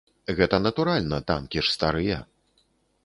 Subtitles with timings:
[0.39, 2.17] Гэта натуральна, танкі ж старыя.